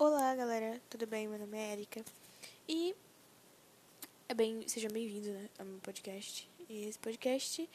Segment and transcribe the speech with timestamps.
[0.00, 1.26] Olá, galera, tudo bem?
[1.26, 2.04] Meu nome é Erika
[2.68, 2.94] e
[4.28, 6.48] é bem, sejam bem-vindos né, ao meu podcast.
[6.68, 7.68] E esse podcast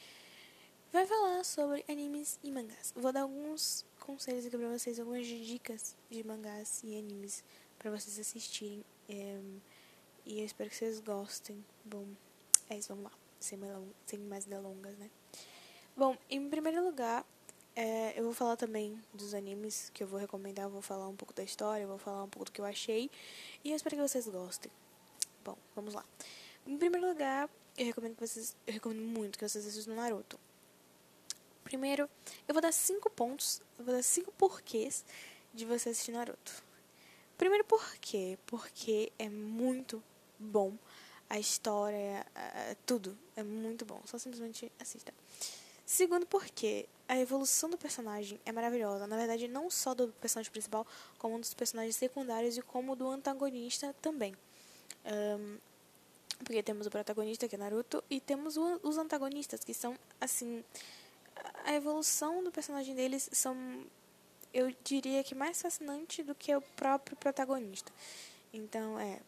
[0.90, 2.94] vai falar sobre animes e mangás.
[2.96, 7.44] Vou dar alguns conselhos aqui pra vocês, algumas dicas de mangás e animes
[7.78, 8.82] para vocês assistirem.
[9.06, 9.38] É,
[10.24, 11.62] e eu espero que vocês gostem.
[11.84, 12.06] Bom,
[12.70, 13.58] é isso, vamos lá, sem
[14.20, 15.10] mais, delongas, né?
[15.94, 17.22] Bom, em primeiro lugar,
[17.76, 21.34] é, eu vou falar também dos animes que eu vou recomendar, vou falar um pouco
[21.34, 23.10] da história, vou falar um pouco do que eu achei
[23.64, 24.70] e eu espero que vocês gostem.
[25.44, 26.04] Bom, vamos lá.
[26.66, 30.38] Em primeiro lugar, eu recomendo que vocês, eu recomendo muito que vocês assistam Naruto.
[31.64, 32.08] Primeiro,
[32.46, 35.04] eu vou dar cinco pontos, eu vou dar cinco porquês
[35.52, 36.62] de você assistir Naruto.
[37.36, 40.02] Primeiro porquê, porque é muito
[40.38, 40.76] bom
[41.28, 42.24] a história,
[42.86, 44.00] tudo é muito bom.
[44.04, 45.12] Só simplesmente assista.
[45.86, 49.06] Segundo porque a evolução do personagem é maravilhosa.
[49.06, 50.86] Na verdade, não só do personagem principal,
[51.18, 54.34] como dos personagens secundários e como do antagonista também.
[55.04, 55.58] Um,
[56.38, 60.64] porque temos o protagonista, que é Naruto, e temos o, os antagonistas, que são, assim...
[61.64, 63.56] A evolução do personagem deles são,
[64.52, 67.92] eu diria que mais fascinante do que o próprio protagonista.
[68.52, 69.20] Então, é...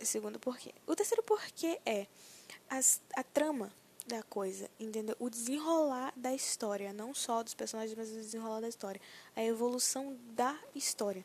[0.00, 0.72] Segundo porquê.
[0.86, 2.06] O terceiro porquê é
[2.70, 3.72] as, a trama
[4.08, 5.14] da coisa, entendeu?
[5.20, 9.00] O desenrolar da história, não só dos personagens, mas o desenrolar da história.
[9.36, 11.24] A evolução da história.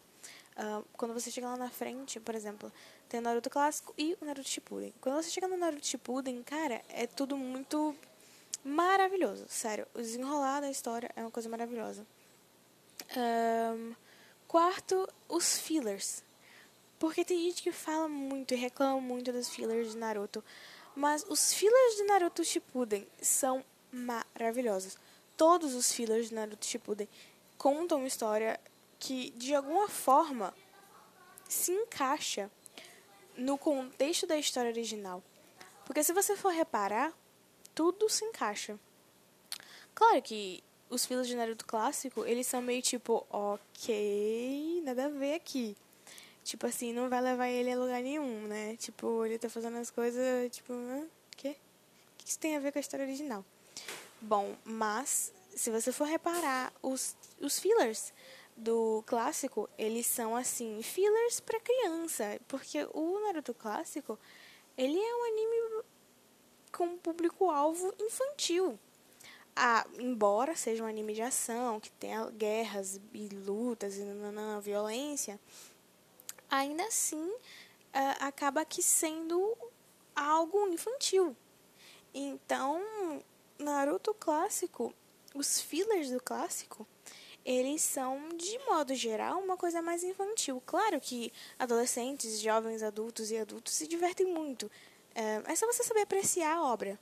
[0.56, 2.72] Uh, quando você chega lá na frente, por exemplo,
[3.10, 4.94] tem o Naruto clássico e o Naruto Shippuden.
[5.02, 7.96] Quando você chega no Naruto Shippuden, cara, é tudo muito
[8.64, 9.88] maravilhoso, sério.
[9.94, 12.06] O desenrolar da história é uma coisa maravilhosa.
[13.18, 13.96] Um,
[14.48, 16.24] quarto, os fillers.
[17.00, 20.44] Porque tem gente que fala muito e reclama muito dos fillers de Naruto.
[20.96, 24.98] Mas os fillers de Naruto Shippuden são maravilhosos.
[25.36, 27.10] Todos os fillers de Naruto Shippuden
[27.58, 28.60] contam uma história
[29.00, 30.54] que de alguma forma
[31.48, 32.50] se encaixa
[33.36, 35.24] no contexto da história original.
[35.86, 37.14] Porque se você for reparar,
[37.74, 38.80] tudo se encaixa.
[39.94, 45.36] Claro que os fillers de Naruto clássico, eles são meio tipo, ok, nada a ver
[45.36, 45.76] aqui.
[46.44, 48.76] Tipo assim, não vai levar ele a lugar nenhum, né?
[48.76, 51.56] Tipo, ele tá fazendo as coisas, tipo, o quê?
[52.14, 53.46] O que isso tem a ver com a história original?
[54.22, 58.14] Bom, mas, se você for reparar, os, os fillers
[58.58, 62.40] do clássico, eles são, assim, fillers para criança.
[62.48, 64.20] Porque o Naruto clássico,
[64.78, 65.84] ele é um anime
[66.74, 68.78] com público-alvo infantil.
[69.56, 75.40] Ah, embora seja um anime de ação, que tenha guerras e lutas e nanana, violência
[76.54, 79.58] ainda assim uh, acaba que sendo
[80.16, 81.36] algo infantil.
[82.14, 82.80] Então,
[83.58, 84.94] Naruto clássico,
[85.34, 86.88] os fillers do clássico,
[87.44, 90.62] eles são, de modo geral, uma coisa mais infantil.
[90.64, 94.70] Claro que adolescentes, jovens, adultos e adultos se divertem muito.
[95.16, 97.00] É, é só você saber apreciar a obra.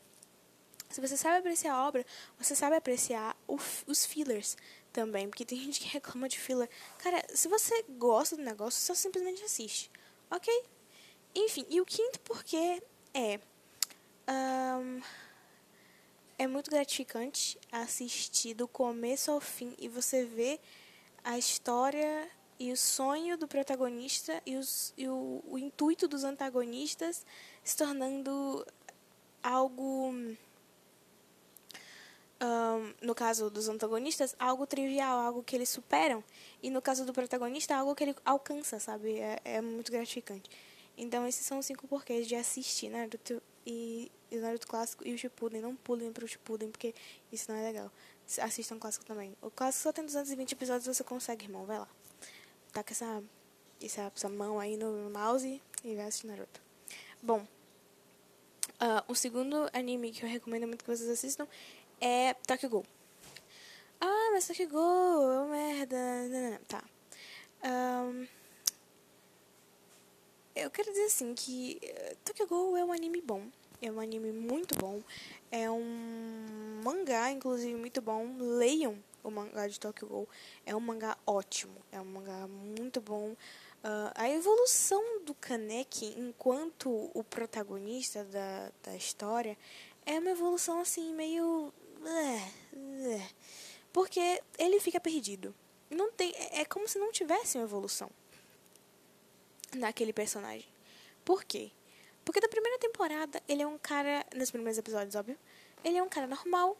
[0.89, 2.05] Se você sabe apreciar a obra,
[2.37, 4.57] você sabe apreciar o, os fillers
[4.91, 6.69] também, porque tem gente que reclama de filler.
[6.99, 9.89] Cara, se você gosta do negócio, só simplesmente assiste,
[10.29, 10.63] ok?
[11.33, 12.81] Enfim, e o quinto porquê
[13.13, 13.39] é.
[14.29, 15.01] Um,
[16.37, 20.59] é muito gratificante assistir do começo ao fim e você ver
[21.23, 22.27] a história
[22.59, 27.25] e o sonho do protagonista e, os, e o, o intuito dos antagonistas
[27.63, 28.65] se tornando
[29.43, 30.13] algo
[32.41, 36.23] um, no caso dos antagonistas, algo trivial, algo que eles superam.
[36.61, 39.19] E no caso do protagonista, algo que ele alcança, sabe?
[39.19, 40.49] É, é muito gratificante.
[40.97, 45.17] Então, esses são os cinco porquês de assistir Naruto e, e Naruto clássico e o
[45.17, 45.61] Shippuden.
[45.61, 46.93] Não pulem pro Shippuden, porque
[47.31, 47.91] isso não é legal.
[48.39, 49.35] Assistam o clássico também.
[49.41, 51.65] O clássico só tem 220 episódios, você consegue, irmão.
[51.65, 51.87] Vai lá.
[52.73, 53.23] Tá com essa,
[53.81, 56.61] essa, essa mão aí no mouse e vai assistir Naruto.
[57.21, 57.45] Bom,
[58.81, 61.47] uh, o segundo anime que eu recomendo muito que vocês assistam
[62.01, 62.85] é Tokyo Ghoul.
[64.01, 65.97] Ah, mas Tokyo Ghoul é uma merda.
[66.27, 66.59] Não, não, não.
[66.67, 66.83] Tá.
[67.63, 68.27] Um,
[70.55, 73.43] eu quero dizer assim que uh, Tokyo Ghoul é um anime bom.
[73.81, 75.01] É um anime muito bom.
[75.51, 78.35] É um mangá, inclusive, muito bom.
[78.39, 80.29] Leiam o mangá de Tokyo Ghoul.
[80.65, 81.75] É um mangá ótimo.
[81.91, 83.35] É um mangá muito bom.
[83.83, 89.57] Uh, a evolução do Kaneki enquanto o protagonista da, da história
[90.05, 91.73] é uma evolução assim meio.
[93.93, 95.53] Porque ele fica perdido.
[95.89, 98.09] Não tem, é, é como se não tivesse uma evolução
[99.75, 100.67] naquele personagem.
[101.25, 101.71] Por quê?
[102.23, 105.37] Porque da primeira temporada ele é um cara, nos primeiros episódios, óbvio,
[105.83, 106.77] ele é um cara normal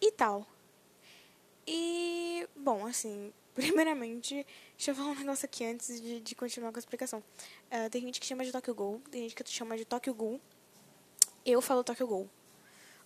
[0.00, 0.46] e tal.
[1.66, 6.78] E, bom, assim, primeiramente, deixa eu falar um negócio aqui antes de, de continuar com
[6.78, 7.22] a explicação.
[7.70, 10.40] Uh, tem gente que chama de Tokyo Ghoul, tem gente que chama de Tokyo Ghoul.
[11.44, 12.30] Eu falo Tokyo Ghoul.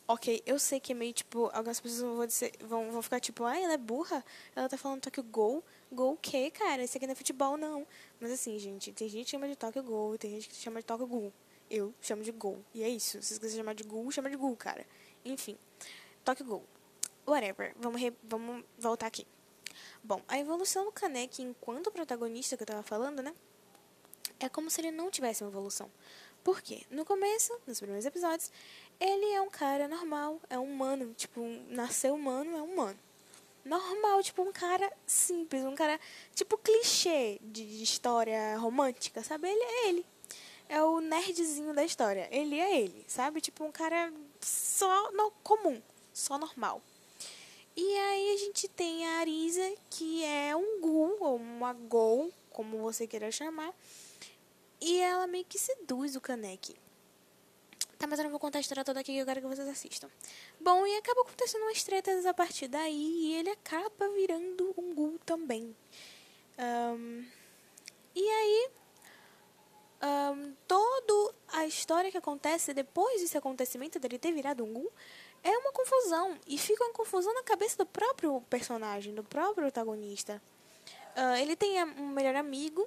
[0.07, 3.45] Ok, eu sei que é meio tipo, algumas pessoas vão, dizer, vão, vão ficar tipo,
[3.45, 5.65] ah, ela é burra, ela tá falando Tokyo Gol.
[5.93, 6.83] Gol o quê, cara?
[6.83, 7.87] Isso aqui não é futebol, não.
[8.21, 10.87] Mas assim, gente, tem gente que chama de Tokyo Gol, tem gente que chama de
[10.87, 11.33] Tokyo Gol.
[11.71, 12.59] Eu chamo de Gol.
[12.75, 13.23] E é isso.
[13.23, 14.85] Se você quiser chamar de Gol, chama de Gol, cara.
[15.25, 15.57] Enfim,
[16.25, 16.65] Tokyo Gol.
[17.27, 17.75] Whatever.
[17.79, 19.27] Vamos, re, vamos voltar aqui.
[20.03, 23.33] Bom, a evolução do Kaneki enquanto protagonista que eu tava falando, né?
[24.41, 25.89] É como se ele não tivesse uma evolução.
[26.43, 26.83] Por quê?
[26.91, 28.51] No começo, nos primeiros episódios,
[29.03, 32.99] ele é um cara normal, é um humano, tipo, nasceu humano, é humano.
[33.65, 35.99] Normal, tipo, um cara simples, um cara,
[36.35, 39.49] tipo, clichê de, de história romântica, sabe?
[39.49, 40.07] Ele é ele.
[40.69, 42.29] É o nerdzinho da história.
[42.31, 43.41] Ele é ele, sabe?
[43.41, 45.83] Tipo, um cara só no, comum,
[46.13, 46.81] só normal.
[47.77, 52.79] E aí a gente tem a Arisa, que é um Gu, ou uma Gol, como
[52.79, 53.75] você queira chamar.
[54.81, 56.82] E ela meio que seduz o Kaneki.
[58.03, 60.11] Tá, mas eu não vou contar a história toda aqui eu quero que vocês assistam.
[60.61, 65.21] Bom, e acaba acontecendo umas tretas a partir daí e ele acaba virando um ghoul
[65.25, 65.77] também.
[66.59, 67.25] Um,
[68.13, 68.71] e aí,
[70.03, 74.93] um, toda a história que acontece depois desse acontecimento dele ter virado um ghoul
[75.45, 76.37] é uma confusão.
[76.45, 80.43] E fica uma confusão na cabeça do próprio personagem, do próprio protagonista.
[81.17, 82.85] Uh, ele tem um melhor amigo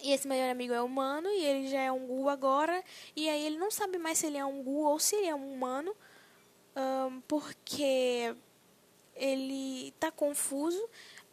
[0.00, 2.82] e esse melhor amigo é humano e ele já é um Gu agora.
[3.14, 5.34] E aí ele não sabe mais se ele é um Gu ou se ele é
[5.34, 5.94] um humano.
[6.76, 8.34] Um, porque
[9.14, 10.82] ele tá confuso.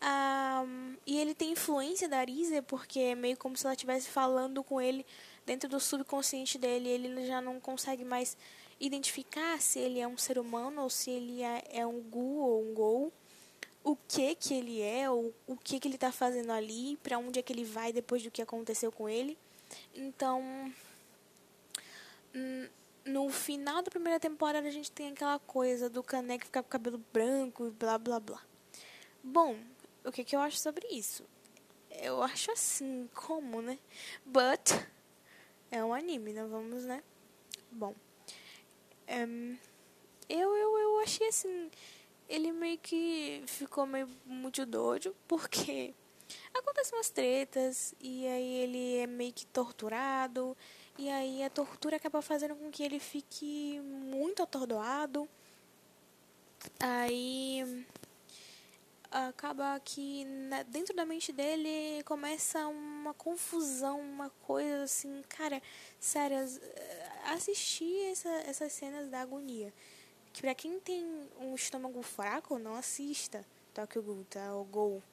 [0.01, 4.63] Um, e ele tem influência da Arisa, porque é meio como se ela estivesse falando
[4.63, 5.05] com ele
[5.45, 6.89] dentro do subconsciente dele.
[6.89, 8.37] Ele já não consegue mais
[8.79, 12.63] identificar se ele é um ser humano ou se ele é, é um Gu ou
[12.63, 13.13] um Gol
[13.83, 17.39] o que que ele é, ou o que que ele está fazendo ali, para onde
[17.39, 19.37] é que ele vai depois do que aconteceu com ele.
[19.93, 20.71] Então,
[23.05, 27.03] no final da primeira temporada a gente tem aquela coisa do Kanek ficar com cabelo
[27.11, 28.41] branco e blá blá blá.
[29.23, 29.57] Bom,
[30.05, 31.23] o que que eu acho sobre isso?
[31.89, 33.77] Eu acho assim, como, né?
[34.25, 34.71] But
[35.71, 37.03] é um anime, não vamos, né?
[37.71, 37.93] Bom,
[39.07, 39.57] um,
[40.27, 41.69] eu, eu, eu achei assim
[42.29, 45.93] ele meio que ficou meio muito doido, porque
[46.53, 50.55] acontecem umas tretas, e aí ele é meio que torturado,
[50.97, 55.27] e aí a tortura acaba fazendo com que ele fique muito atordoado.
[56.79, 57.85] Aí
[59.09, 60.25] acaba que
[60.67, 65.61] dentro da mente dele começa uma confusão, uma coisa assim, cara,
[65.99, 66.37] sério,
[67.25, 69.73] assistir essa, essas cenas da agonia
[70.33, 71.05] que pra quem tem
[71.39, 74.53] um estômago fraco, não assista Tokyo Ghoul, tá?
[74.53, 75.03] Ou Gol,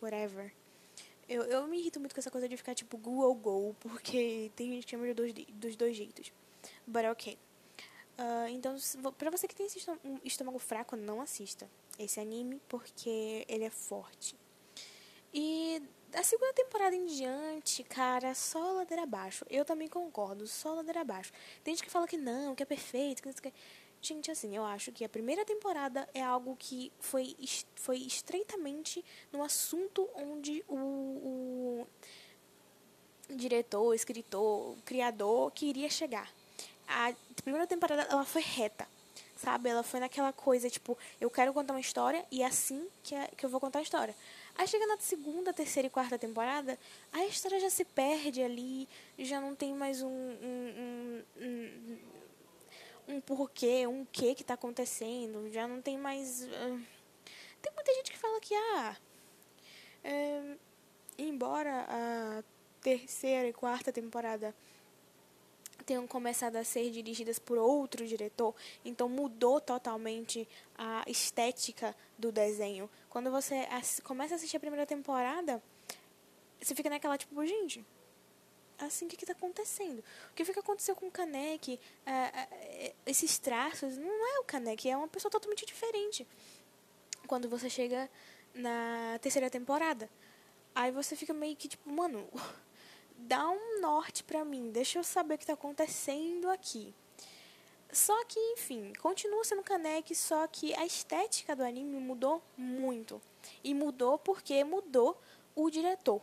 [0.00, 0.52] whatever.
[1.28, 4.50] Eu, eu me irrito muito com essa coisa de ficar tipo Ghoul ou Gol, porque
[4.54, 6.32] tem gente que chama de dois, dos dois jeitos.
[6.86, 7.38] But ok.
[8.16, 8.76] Uh, então,
[9.18, 9.84] pra você que tem esse
[10.24, 11.68] estômago fraco, não assista
[11.98, 14.36] esse anime, porque ele é forte.
[15.32, 19.44] E da segunda temporada em diante, cara, só ladeira abaixo.
[19.50, 21.32] Eu também concordo, só ladeira abaixo.
[21.64, 23.58] Tem gente que fala que não, que é perfeito, que não sei o que.
[24.04, 27.34] Gente, assim, eu acho que a primeira temporada é algo que foi,
[27.74, 29.02] foi estreitamente
[29.32, 31.86] no assunto onde o, o
[33.34, 36.30] diretor, escritor, criador queria chegar.
[36.86, 38.86] A primeira temporada, ela foi reta,
[39.38, 39.70] sabe?
[39.70, 43.28] Ela foi naquela coisa, tipo, eu quero contar uma história e é assim que, é,
[43.28, 44.14] que eu vou contar a história.
[44.54, 46.78] Aí chega na segunda, terceira e quarta temporada,
[47.10, 48.86] a história já se perde ali,
[49.18, 51.98] já não tem mais um, um, um, um
[53.08, 56.42] um porquê, um que que está acontecendo, já não tem mais.
[56.42, 56.80] Uh,
[57.60, 58.96] tem muita gente que fala que, ah,
[60.02, 60.56] é,
[61.18, 62.44] embora a
[62.82, 64.54] terceira e quarta temporada
[65.86, 72.88] tenham começado a ser dirigidas por outro diretor, então mudou totalmente a estética do desenho.
[73.08, 73.66] Quando você
[74.02, 75.62] começa a assistir a primeira temporada,
[76.60, 77.84] você fica naquela tipo, gente,
[78.78, 80.02] assim, o que está acontecendo?
[80.30, 81.78] O que foi que aconteceu com o Kanek?
[82.04, 86.26] É, é, esses traços, não é o Kanek, é uma pessoa totalmente diferente.
[87.26, 88.10] Quando você chega
[88.54, 90.08] na terceira temporada.
[90.74, 92.28] Aí você fica meio que tipo, mano,
[93.16, 96.94] dá um norte pra mim, deixa eu saber o que está acontecendo aqui.
[97.92, 103.22] Só que, enfim, continua sendo Kanek, só que a estética do anime mudou muito.
[103.62, 105.16] E mudou porque mudou
[105.54, 106.20] o diretor.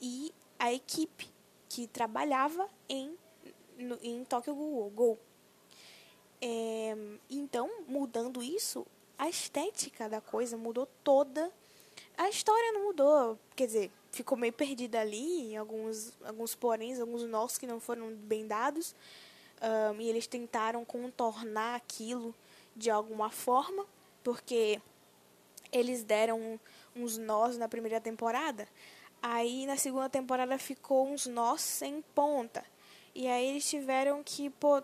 [0.00, 1.28] E a equipe
[1.68, 3.16] que trabalhava em,
[3.76, 4.90] no, em Tokyo Ghoul.
[4.90, 5.18] Go.
[6.40, 6.96] É,
[7.28, 8.86] então, mudando isso,
[9.18, 11.50] a estética da coisa mudou toda.
[12.16, 13.38] a história não mudou.
[13.54, 18.46] Quer dizer, ficou meio perdida ali, alguns, alguns poréns, alguns nós que não foram bem
[18.46, 18.94] dados.
[19.60, 22.34] Um, e eles tentaram contornar aquilo
[22.76, 23.84] de alguma forma,
[24.22, 24.80] porque
[25.72, 26.60] eles deram
[26.94, 28.68] uns nós na primeira temporada.
[29.22, 32.64] Aí na segunda temporada ficou uns nós sem ponta.
[33.14, 34.82] E aí eles tiveram que, pô,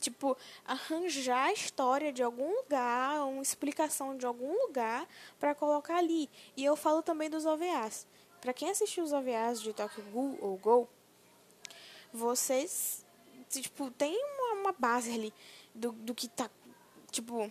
[0.00, 6.30] tipo, arranjar a história de algum lugar, uma explicação de algum lugar para colocar ali.
[6.56, 8.06] E eu falo também dos OVAs.
[8.40, 10.88] Para quem assistiu os OVAs de Tokyo Ghoul ou Go,
[12.12, 13.04] vocês
[13.48, 15.32] tipo, tem uma, uma base ali
[15.74, 16.50] do, do que tá,
[17.10, 17.50] tipo,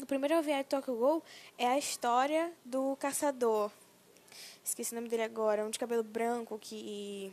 [0.00, 1.22] o primeiro OVA de Tokyo Ghoul
[1.58, 3.70] é a história do caçador.
[4.64, 7.32] Esqueci o nome dele agora, um de cabelo branco que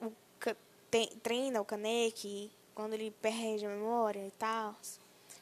[0.00, 0.12] o,
[0.90, 4.76] tem, treina o Kaneki quando ele perde a memória e tal.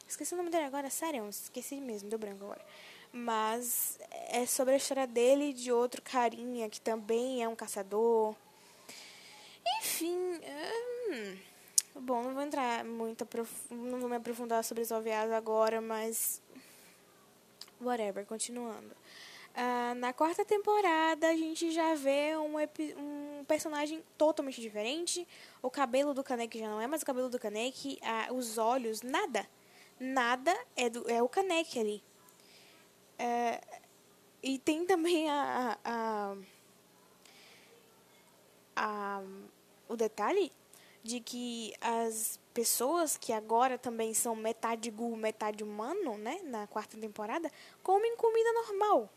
[0.06, 2.64] Esqueci o nome dele agora, sério, esqueci mesmo, deu branco agora.
[3.12, 3.98] Mas
[4.28, 8.36] é sobre a história dele e de outro carinha que também é um caçador.
[9.78, 11.38] Enfim, hum,
[11.96, 13.26] bom, não vou entrar muito,
[13.70, 16.40] não vou me aprofundar sobre os OVAs agora, mas
[17.80, 18.94] whatever, continuando.
[19.52, 22.56] Uh, na quarta temporada, a gente já vê um,
[22.96, 25.26] um, personagem totalmente diferente.
[25.60, 27.98] O cabelo do Kaneki já não é mais o cabelo do Kaneki.
[28.32, 29.46] Os olhos, nada.
[29.98, 32.02] Nada é, do, é o Kaneki ali.
[33.18, 33.80] Uh,
[34.42, 36.36] e tem também a, a,
[38.76, 39.22] a,
[39.88, 40.50] o detalhe
[41.02, 46.96] de que as pessoas que agora também são metade gu, metade humano, né, na quarta
[46.96, 47.50] temporada,
[47.82, 49.10] comem comida normal.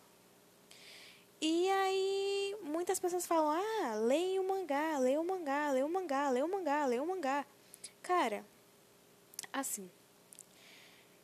[1.46, 6.30] E aí muitas pessoas falam: "Ah, leia o mangá, leia o mangá, leia o mangá,
[6.30, 7.46] leia o mangá, leia o mangá".
[8.02, 8.46] Cara,
[9.52, 9.92] assim,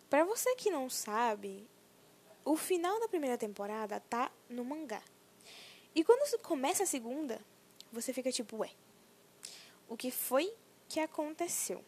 [0.09, 1.65] para você que não sabe,
[2.43, 5.01] o final da primeira temporada tá no mangá.
[5.95, 7.39] E quando começa a segunda,
[7.89, 8.71] você fica tipo, ué,
[9.87, 10.53] o que foi
[10.89, 11.81] que aconteceu?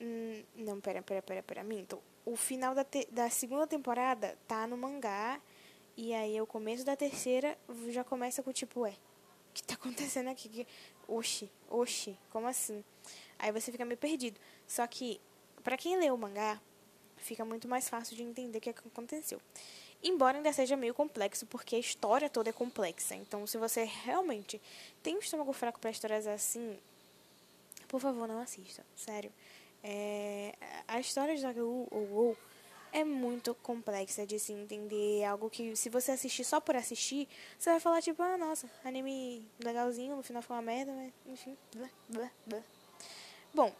[0.00, 2.00] Hum, não, pera, pera, pera, pera, minto.
[2.24, 5.40] O final da, da segunda temporada tá no mangá
[5.96, 7.56] e aí o começo da terceira
[7.88, 10.48] já começa com tipo, ué, o que tá acontecendo aqui?
[10.48, 10.66] Que...
[11.08, 12.84] Oxi, oxi, como assim?
[13.38, 14.38] Aí você fica meio perdido.
[14.66, 15.20] Só que,
[15.62, 16.60] para quem lê o mangá,
[17.16, 19.40] fica muito mais fácil de entender o que aconteceu.
[20.02, 23.14] Embora ainda seja meio complexo, porque a história toda é complexa.
[23.14, 24.60] Então, se você realmente
[25.02, 26.78] tem um estômago fraco para histórias assim,
[27.88, 28.84] por favor, não assista.
[28.94, 29.32] Sério.
[29.82, 30.54] É,
[30.86, 32.36] a história de Doctor Who
[32.92, 35.20] é muito complexa de se entender.
[35.20, 37.28] É algo que, se você assistir só por assistir,
[37.58, 41.56] você vai falar, tipo, ah, nossa, anime legalzinho, no final foi uma merda, mas enfim.
[41.74, 42.62] Blá, blá, blá.
[43.52, 43.72] Bom,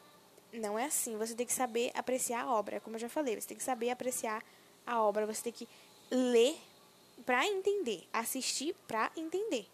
[0.52, 1.16] não é assim.
[1.16, 3.40] Você tem que saber apreciar a obra, como eu já falei.
[3.40, 4.42] Você tem que saber apreciar
[4.86, 5.26] a obra.
[5.26, 5.68] Você tem que
[6.10, 6.56] ler
[7.24, 9.66] para entender, assistir para entender.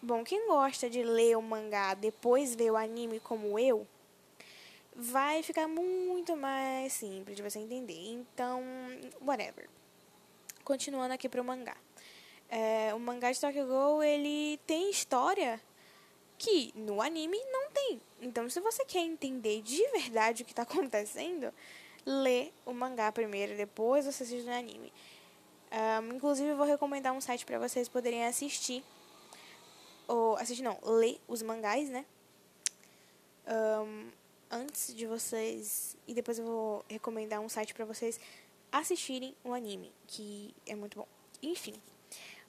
[0.00, 3.86] Bom, quem gosta de ler o mangá depois ver o anime como eu,
[5.00, 8.10] vai ficar muito mais simples de você entender.
[8.10, 8.60] Então,
[9.24, 9.70] whatever.
[10.64, 11.76] Continuando aqui pro mangá.
[12.48, 15.60] É, o mangá de Tokyo Ghoul, ele tem história
[16.36, 18.00] que no anime não tem.
[18.20, 21.54] Então, se você quer entender de verdade o que está acontecendo,
[22.04, 24.92] lê o mangá primeiro, depois você assiste no anime.
[25.70, 28.82] Um, inclusive, eu vou recomendar um site para vocês poderem assistir.
[30.08, 32.04] Ou assistir, não, ler os mangás, né?
[33.46, 34.10] Um,
[34.50, 35.96] antes de vocês.
[36.06, 38.18] E depois eu vou recomendar um site para vocês
[38.70, 41.08] assistirem o anime, que é muito bom.
[41.42, 41.74] Enfim.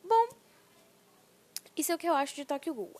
[0.03, 0.29] Bom,
[1.75, 2.95] isso é o que eu acho de Tokyo Ghoul.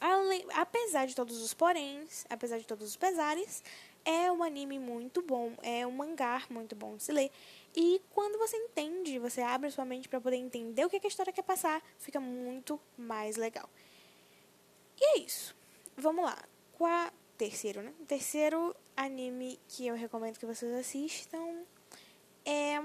[0.54, 3.64] Apesar de todos os poréns, apesar de todos os pesares,
[4.06, 7.30] é um anime muito bom, é um mangá muito bom de se ler.
[7.76, 11.34] E quando você entende, você abre sua mente para poder entender o que a história
[11.34, 13.70] quer passar, fica muito mais legal.
[15.00, 15.56] E é isso.
[15.98, 16.38] Vamos lá.
[16.78, 17.94] Qual terceiro, né?
[18.08, 21.64] Terceiro anime que eu recomendo que vocês assistam
[22.46, 22.84] é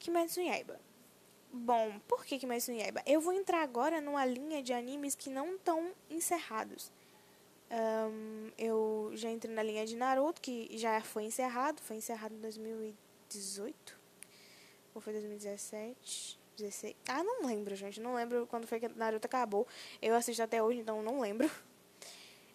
[0.00, 0.80] Kimetsu no Yaiba.
[1.52, 3.02] Bom, por que Kimetsu no Yaiba?
[3.06, 6.90] Eu vou entrar agora numa linha de animes que não estão encerrados.
[7.70, 11.80] Um, eu já entrei na linha de Naruto, que já foi encerrado.
[11.80, 13.98] Foi encerrado em 2018?
[14.92, 16.38] Ou foi 2017?
[16.56, 16.96] 16?
[17.08, 18.00] Ah, não lembro, gente.
[18.00, 19.68] Não lembro quando foi que Naruto acabou.
[20.02, 21.48] Eu assisto até hoje, então não lembro.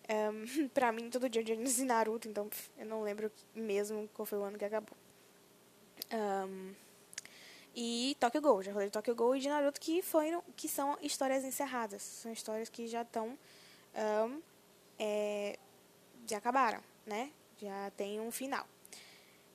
[0.09, 4.25] Um, pra mim, todo dia é dia de Naruto, então eu não lembro mesmo qual
[4.25, 4.97] foi o ano que acabou.
[6.11, 6.73] Um,
[7.75, 10.97] e Tokyo Ghoul, já falei de Tokyo Ghoul e de Naruto, que, foram, que são
[11.01, 12.01] histórias encerradas.
[12.01, 13.37] São histórias que já estão.
[13.95, 14.41] Um,
[14.99, 15.57] é,
[16.27, 17.31] já acabaram, né?
[17.57, 18.67] Já tem um final.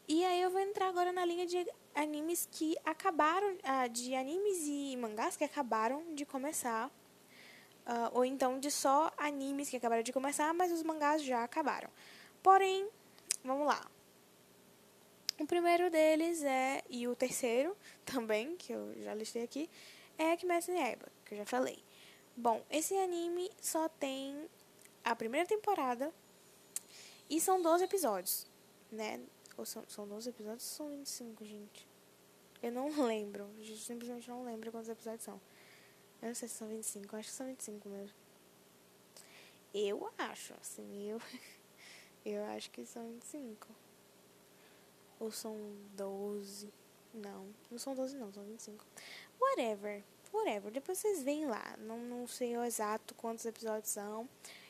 [0.08, 4.58] E aí eu vou entrar agora na linha de animes que acabaram, uh, de animes
[4.66, 6.90] e mangás que acabaram de começar,
[7.86, 11.88] uh, ou então de só animes que acabaram de começar, mas os mangás já acabaram.
[12.42, 12.88] Porém,
[13.44, 13.88] vamos lá.
[15.38, 19.70] O primeiro deles é, e o terceiro também, que eu já listei aqui,
[20.18, 21.78] é Kimetsu no Yaiba, que eu já falei.
[22.36, 24.48] Bom, esse anime só tem
[25.04, 26.12] a primeira temporada
[27.28, 28.46] e são 12 episódios,
[28.90, 29.20] né?
[29.56, 31.88] Ou são, são 12 episódios ou são 25, gente?
[32.62, 35.40] Eu não lembro, simplesmente não lembro quantos episódios são.
[36.22, 38.16] Eu não sei se são 25, eu acho que são 25 mesmo.
[39.74, 41.20] Eu acho, assim, eu,
[42.24, 43.68] eu acho que são 25.
[45.20, 45.56] Ou são
[45.96, 46.72] 12?
[47.12, 48.84] Não, não são 12 não, são 25.
[49.40, 50.70] Whatever, whatever.
[50.70, 51.76] Depois vocês veem lá.
[51.78, 54.28] Não, não sei o exato quantos episódios são.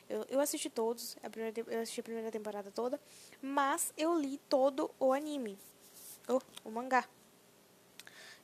[0.08, 3.00] Eu, eu assisti todos, a primeira, eu assisti a primeira temporada toda,
[3.42, 5.58] mas eu li todo o anime.
[6.28, 7.08] Oh, o mangá.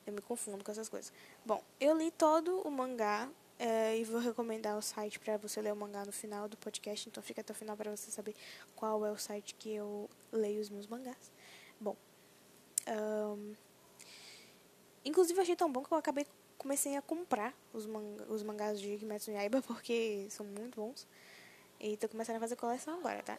[0.05, 1.11] Eu me confundo com essas coisas.
[1.45, 5.71] Bom, eu li todo o mangá é, e vou recomendar o site para você ler
[5.71, 7.07] o mangá no final do podcast.
[7.07, 8.35] Então fica até o final para você saber
[8.75, 11.31] qual é o site que eu leio os meus mangás.
[11.79, 11.95] Bom,
[12.87, 13.55] um,
[15.05, 16.25] inclusive achei tão bom que eu acabei
[16.57, 21.07] comecei a comprar os, manga, os mangás de Kimetsu no Yaiba porque são muito bons.
[21.79, 23.37] E tô começando a fazer coleção agora, tá?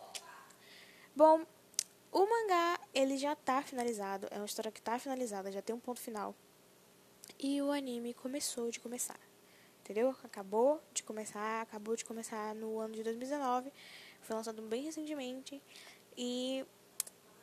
[1.16, 1.46] Bom,
[2.12, 4.28] o mangá, ele já tá finalizado.
[4.30, 6.34] É uma história que tá finalizada, já tem um ponto final.
[7.46, 9.20] E o anime começou de começar.
[9.82, 10.16] Entendeu?
[10.24, 13.70] Acabou de começar, acabou de começar no ano de 2019.
[14.22, 15.62] Foi lançado bem recentemente.
[16.16, 16.64] E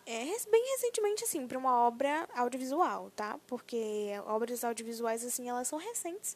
[0.08, 3.40] é bem recentemente, assim, para uma obra audiovisual, tá?
[3.46, 6.36] Porque obras audiovisuais, assim, elas são recentes.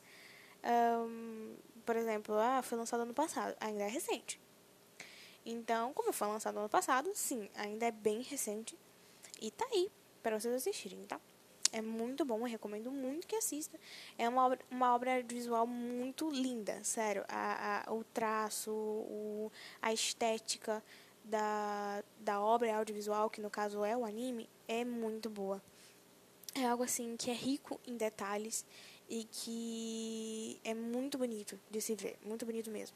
[0.64, 4.40] Um, por exemplo, ah, foi lançado ano passado, ainda é recente.
[5.44, 8.78] Então, como foi lançado ano passado, sim, ainda é bem recente.
[9.42, 9.92] E tá aí
[10.22, 11.20] para vocês assistirem, tá?
[11.72, 13.78] É muito bom, eu recomendo muito que assista.
[14.18, 17.26] É uma obra, uma obra visual muito linda, sério.
[17.28, 19.52] A, a, o traço, o,
[19.82, 20.84] a estética
[21.24, 25.62] da, da obra audiovisual, que no caso é o anime, é muito boa.
[26.54, 28.66] É algo assim que é rico em detalhes
[29.10, 32.96] e que é muito bonito de se ver, muito bonito mesmo.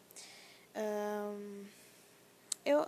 [0.76, 1.66] Um,
[2.66, 2.86] eu,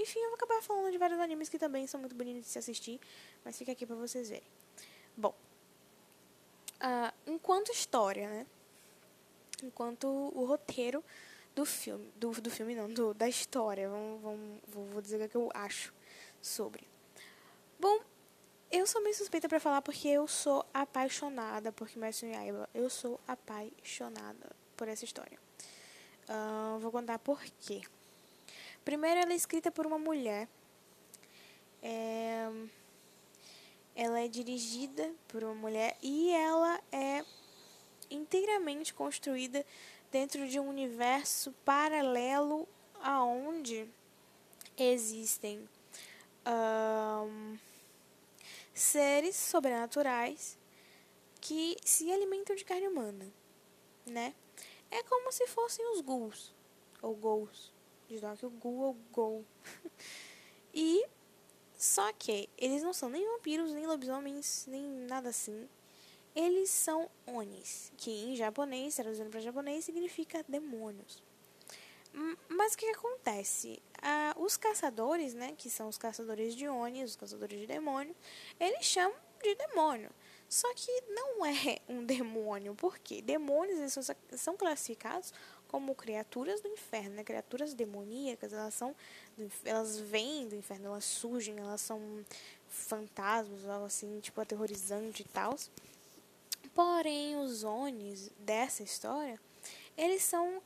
[0.00, 2.58] enfim, eu vou acabar falando de vários animes que também são muito bonitos de se
[2.58, 3.00] assistir,
[3.44, 4.46] mas fica aqui para vocês verem.
[5.16, 5.34] Bom,
[6.82, 8.46] uh, enquanto história, né?
[9.62, 11.02] Enquanto o roteiro
[11.54, 15.36] do filme, do, do filme não, do, da história, vamos, vamos, vou, dizer o que
[15.36, 15.94] eu acho
[16.42, 16.86] sobre.
[17.80, 18.00] Bom,
[18.70, 22.68] eu sou meio suspeita para falar porque eu sou apaixonada por Kimetsu no Yaiba.
[22.74, 25.38] Eu sou apaixonada por essa história.
[26.28, 27.80] Uh, vou contar por quê.
[28.84, 30.46] Primeiro, ela é escrita por uma mulher.
[31.82, 32.50] É,
[33.96, 37.24] ela é dirigida por uma mulher e ela é
[38.10, 39.64] inteiramente construída
[40.12, 42.68] dentro de um universo paralelo
[43.02, 43.88] aonde
[44.76, 45.66] existem
[46.46, 47.58] um,
[48.74, 50.58] seres sobrenaturais
[51.40, 53.26] que se alimentam de carne humana,
[54.04, 54.34] né?
[54.90, 56.54] É como se fossem os ghouls,
[57.00, 57.72] ou ghouls,
[58.08, 59.44] de o ghoul ou ghoul.
[60.74, 61.04] e
[61.76, 65.68] só que eles não são nem vampiros, nem lobisomens, nem nada assim.
[66.34, 71.22] Eles são Onis, que em japonês, traduzindo para japonês, significa demônios.
[72.48, 73.82] Mas o que, que acontece?
[74.00, 78.16] Ah, os caçadores, né, que são os caçadores de Onis, os caçadores de demônio,
[78.58, 80.10] eles chamam de demônio.
[80.48, 85.32] Só que não é um demônio, porque demônios são, são classificados
[85.68, 87.24] como criaturas do inferno, né?
[87.24, 88.94] criaturas demoníacas, elas são
[89.64, 92.24] elas vêm do inferno, elas surgem, elas são
[92.68, 95.56] fantasmas, algo assim, tipo aterrorizante e tal.
[96.74, 99.40] Porém, os Onis dessa história,
[99.96, 100.62] eles são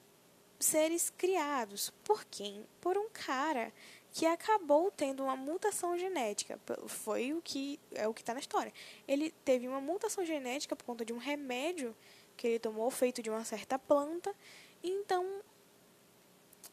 [0.58, 2.66] seres criados por quem?
[2.80, 3.72] Por um cara
[4.12, 6.58] que acabou tendo uma mutação genética.
[6.86, 8.72] Foi o que é o que está na história.
[9.06, 11.94] Ele teve uma mutação genética por conta de um remédio
[12.36, 14.34] que ele tomou feito de uma certa planta.
[14.82, 15.42] Então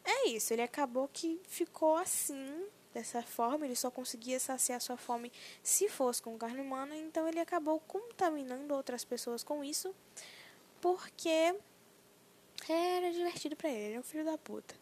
[0.04, 0.52] é isso.
[0.52, 5.30] Ele acabou que ficou assim dessa forma, ele só conseguia saciar sua fome
[5.62, 9.94] se fosse com carne humana, então ele acabou contaminando outras pessoas com isso,
[10.80, 11.54] porque
[12.68, 14.74] era divertido para ele, ele é um filho da puta.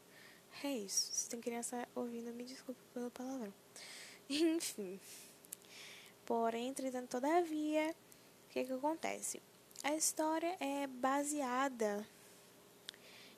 [0.64, 1.12] É isso.
[1.12, 3.52] Se tem criança ouvindo, me desculpe pelo palavrão.
[4.30, 4.98] Enfim.
[6.24, 7.94] Porém, entretanto, todavia,
[8.46, 9.42] o que, que acontece?
[9.82, 12.06] A história é baseada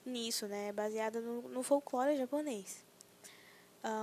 [0.09, 0.73] nisso, né?
[0.73, 2.89] Baseada no, no folclore japonês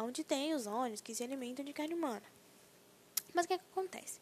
[0.04, 2.24] onde tem os ônibus que se alimentam de carne humana.
[3.34, 4.20] Mas o que, é que acontece?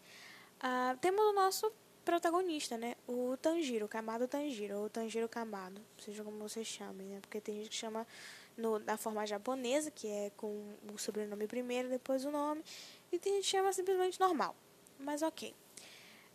[0.58, 1.72] Uh, temos o nosso
[2.04, 2.96] protagonista, né?
[3.08, 7.20] O Tanjiro, Kamado Tanjiro, ou Tanjiro Kamado, seja como você chame, né?
[7.22, 8.08] Porque tem gente que chama
[8.58, 12.64] no, da forma japonesa, que é com o sobrenome primeiro, depois o nome,
[13.12, 14.56] e tem gente que chama simplesmente normal.
[15.00, 15.54] Mas ok.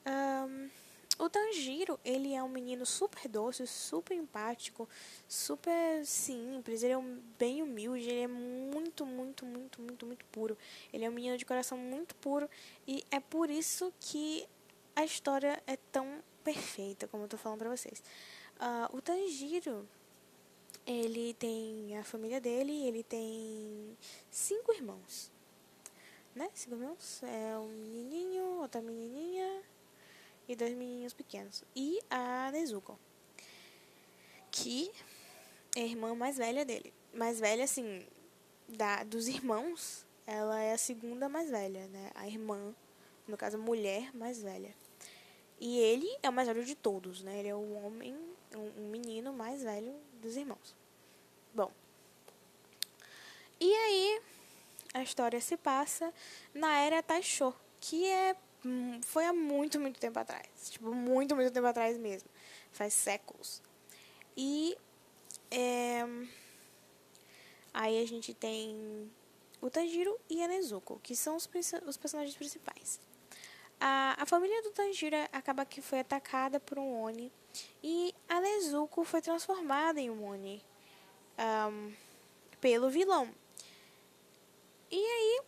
[0.06, 0.70] Um,
[1.18, 4.88] o Tanjiro, ele é um menino super doce, super empático,
[5.26, 10.56] super simples, ele é um, bem humilde, ele é muito, muito, muito, muito, muito puro.
[10.92, 12.48] Ele é um menino de coração muito puro
[12.86, 14.46] e é por isso que
[14.94, 18.00] a história é tão perfeita, como eu tô falando pra vocês.
[18.56, 19.88] Uh, o Tanjiro,
[20.86, 23.96] ele tem a família dele, ele tem
[24.30, 25.32] cinco irmãos.
[26.32, 26.48] Né?
[26.54, 27.22] Cinco irmãos.
[27.24, 29.62] É um menininho, outra menininha
[30.48, 31.62] e dois menininhos pequenos.
[31.76, 32.98] E a Nezuko,
[34.50, 34.90] que
[35.76, 36.92] é a irmã mais velha dele.
[37.12, 38.06] Mais velha, assim,
[38.68, 42.10] da, dos irmãos, ela é a segunda mais velha, né?
[42.14, 42.74] A irmã,
[43.26, 44.74] no caso, a mulher mais velha.
[45.60, 47.38] E ele é o mais velho de todos, né?
[47.38, 48.14] Ele é o homem,
[48.54, 50.74] um, um menino mais velho dos irmãos.
[51.52, 51.70] Bom.
[53.60, 54.22] E aí,
[54.94, 56.12] a história se passa
[56.54, 58.36] na era Taisho, que é
[59.02, 60.70] foi há muito, muito tempo atrás.
[60.70, 62.28] Tipo, muito, muito tempo atrás mesmo.
[62.72, 63.62] Faz séculos.
[64.36, 64.76] E
[65.50, 66.04] é,
[67.72, 69.10] aí a gente tem
[69.60, 71.48] o Tanjiro e a Nezuko, que são os,
[71.86, 73.00] os personagens principais.
[73.80, 77.32] A, a família do Tanjiro acaba que foi atacada por um Oni
[77.82, 80.62] e a Nezuko foi transformada em um Oni
[81.38, 81.92] um,
[82.60, 83.32] pelo vilão.
[84.90, 85.42] E aí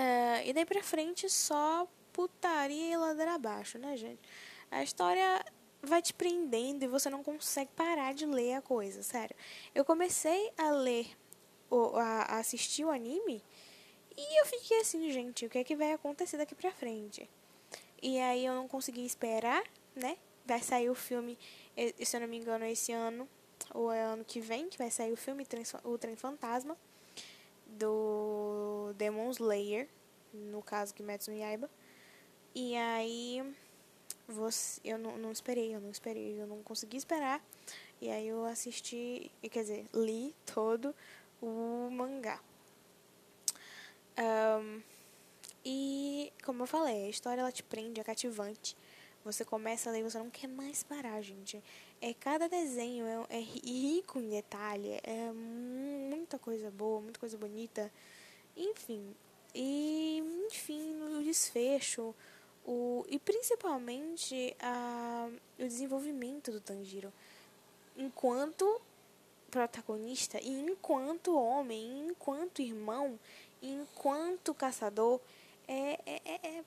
[0.00, 4.20] Uh, e daí pra frente só putaria e ladeira abaixo, né, gente?
[4.70, 5.44] A história
[5.82, 9.36] vai te prendendo e você não consegue parar de ler a coisa, sério.
[9.74, 11.06] Eu comecei a ler,
[11.68, 13.44] ou a assistir o anime
[14.16, 17.28] e eu fiquei assim, gente, o que é que vai acontecer daqui pra frente?
[18.02, 19.62] E aí eu não consegui esperar,
[19.94, 20.16] né?
[20.46, 21.38] Vai sair o filme,
[22.02, 23.28] se eu não me engano, esse ano,
[23.74, 25.46] ou é ano que vem, que vai sair o filme
[25.84, 26.76] O Trem Fantasma
[27.70, 29.88] do Demon Slayer,
[30.32, 31.70] no caso Kimetsu no Yaiba.
[32.54, 33.54] E aí
[34.28, 37.42] você, eu não, não esperei, eu não esperei, eu não consegui esperar.
[38.00, 40.94] E aí eu assisti, quer dizer, li todo
[41.40, 42.40] o mangá.
[44.18, 44.82] Um,
[45.64, 48.76] e como eu falei, a história ela te prende, é cativante.
[49.24, 51.62] Você começa a ler e você não quer mais parar, gente.
[52.02, 57.92] É cada desenho é, é rico em detalhe, é muita coisa boa, muita coisa bonita.
[58.56, 59.14] Enfim,
[59.54, 62.14] e enfim, o desfecho,
[62.64, 67.12] o e principalmente a, o desenvolvimento do Tanjiro
[67.96, 68.80] enquanto
[69.50, 73.18] protagonista e enquanto homem, enquanto irmão,
[73.60, 75.20] enquanto caçador
[75.68, 76.64] é, é, é, é,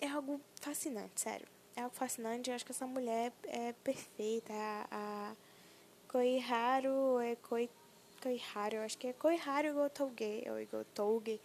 [0.00, 2.50] é algo fascinante, sério é algo fascinante.
[2.50, 4.52] Eu acho que essa mulher é perfeita.
[4.52, 5.36] A, a
[6.08, 7.68] Koiharu é Koi,
[8.22, 11.40] Koiharu, eu acho que é Koiharu Gotouge, ou Gotouge.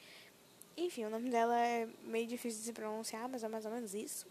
[0.76, 3.94] Enfim, o nome dela é meio difícil de se pronunciar, mas é mais ou menos
[3.94, 4.28] isso.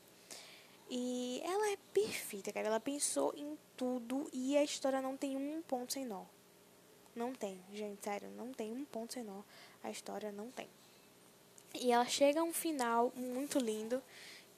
[0.88, 2.68] E ela é perfeita, cara.
[2.68, 6.24] Ela pensou em tudo e a história não tem um ponto sem nó.
[7.14, 9.40] Não tem, gente, sério, não tem um ponto sem nó.
[9.82, 10.68] A história não tem.
[11.74, 14.02] E ela chega a um final muito lindo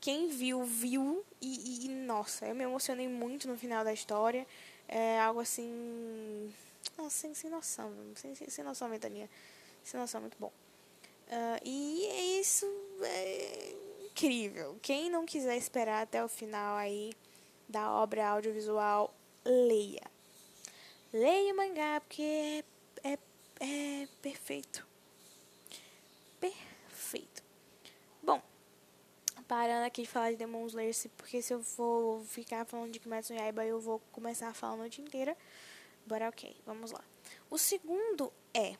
[0.00, 1.24] quem viu, viu.
[1.40, 4.46] E, e, nossa, eu me emocionei muito no final da história.
[4.86, 6.52] É algo assim.
[6.96, 7.92] Nossa, sem, sem noção.
[8.14, 9.28] Sem, sem, sem noção, Ventania.
[9.82, 10.52] Sem noção, muito bom.
[11.28, 12.66] Uh, e é isso
[13.02, 13.74] é
[14.06, 14.78] incrível.
[14.80, 17.12] Quem não quiser esperar até o final aí
[17.68, 20.02] da obra audiovisual, leia.
[21.12, 22.64] Leia o mangá, porque
[23.02, 23.18] é, é,
[23.60, 24.08] é.
[24.22, 24.87] Perfeito
[29.48, 33.32] parando aqui de falar de Demon Slayer, porque se eu for ficar falando de Kimetsu
[33.32, 35.34] no Yaiba, eu vou começar a falar a noite inteira.
[36.06, 37.02] But ok, vamos lá.
[37.50, 38.76] O segundo é...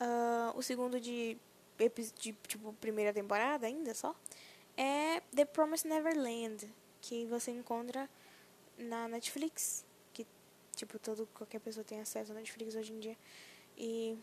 [0.00, 1.36] Uh, o segundo de,
[1.76, 4.14] de, tipo, primeira temporada ainda só,
[4.76, 8.08] é The Promised Neverland, que você encontra
[8.78, 10.24] na Netflix, que,
[10.76, 13.16] tipo, todo, qualquer pessoa tem acesso à Netflix hoje em dia.
[13.76, 14.16] E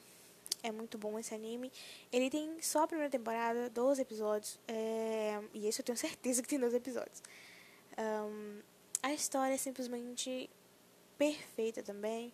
[0.65, 1.71] é muito bom esse anime.
[2.11, 4.59] Ele tem só a primeira temporada, 12 episódios.
[4.67, 7.21] É, e esse eu tenho certeza que tem 12 episódios.
[7.97, 8.61] Um,
[9.03, 10.49] a história é simplesmente
[11.17, 12.33] perfeita também.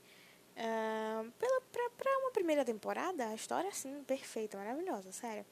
[0.55, 5.45] Um, pela, pra, pra uma primeira temporada, a história, assim, perfeita, maravilhosa, sério.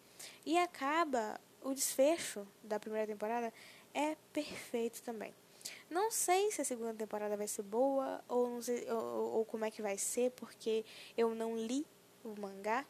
[0.46, 3.54] E acaba, o desfecho da primeira temporada
[3.94, 5.34] é perfeito também.
[5.89, 9.72] Não sei se a segunda temporada vai ser boa ou, sei, ou, ou como é
[9.72, 10.86] que vai ser, porque
[11.18, 11.86] eu não li
[12.23, 12.86] o mangá.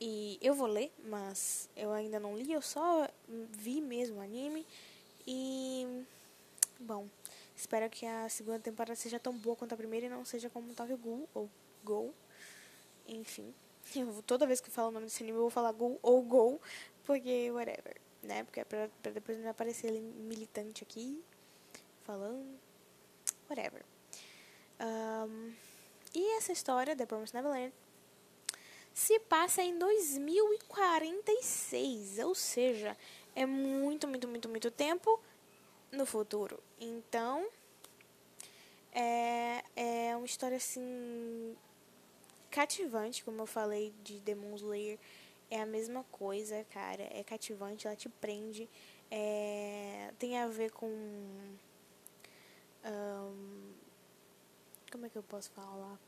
[0.00, 4.64] E eu vou ler, mas eu ainda não li, eu só vi mesmo o anime.
[5.26, 6.04] E.
[6.78, 7.08] Bom,
[7.56, 10.72] espero que a segunda temporada seja tão boa quanto a primeira e não seja como
[10.74, 11.50] Tokyo Ghoul ou
[11.84, 12.14] Go.
[13.06, 13.52] Enfim.
[13.96, 16.22] Eu, toda vez que eu falo o nome desse anime eu vou falar Ghoul ou
[16.22, 16.60] Go,
[17.04, 18.44] porque whatever, né?
[18.44, 21.24] Porque é pra, pra depois não aparecer ele militante aqui,
[22.04, 22.58] falando.
[23.48, 23.82] Whatever.
[24.78, 25.54] Um,
[26.14, 27.72] e essa história, The Promised Neverland,
[28.92, 32.96] se passa em 2046, ou seja,
[33.34, 35.20] é muito, muito, muito, muito tempo
[35.92, 36.60] no futuro.
[36.80, 37.46] Então,
[38.92, 41.56] é, é uma história assim
[42.50, 44.98] cativante, como eu falei de Demon Slayer.
[45.50, 47.02] É a mesma coisa, cara.
[47.12, 48.68] É cativante, ela te prende.
[49.10, 50.88] É, tem a ver com.
[52.84, 53.72] Um,
[54.90, 55.98] como é que eu posso falar?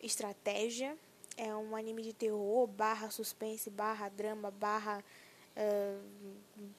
[0.00, 0.96] Estratégia
[1.36, 5.04] é um anime de terror, barra suspense, barra drama, barra
[5.56, 6.70] uh,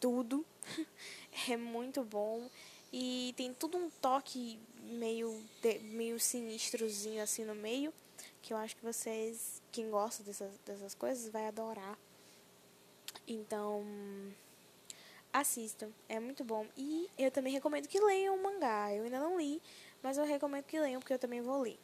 [0.00, 0.44] tudo.
[1.48, 2.48] é muito bom.
[2.92, 5.44] E tem tudo um toque meio,
[5.82, 7.92] meio sinistrozinho assim no meio.
[8.40, 11.98] Que eu acho que vocês, quem gosta dessas, dessas coisas, vai adorar.
[13.26, 13.84] Então,
[15.32, 15.90] assistam.
[16.08, 16.66] É muito bom.
[16.76, 18.94] E eu também recomendo que leiam o mangá.
[18.94, 19.60] Eu ainda não li,
[20.02, 21.78] mas eu recomendo que leiam porque eu também vou ler.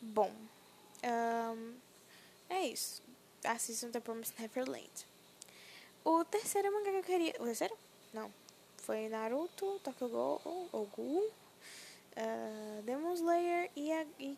[0.00, 0.30] Bom,
[1.04, 1.74] um,
[2.48, 3.02] é isso.
[3.44, 4.90] Assistam The Promised Neverland.
[6.04, 7.34] O terceiro mangá que eu queria.
[7.40, 7.76] O terceiro?
[8.12, 8.32] Não.
[8.78, 11.24] Foi Naruto, Tokyo ou Ghoul,
[12.16, 14.36] uh, Demon Slayer e, a, e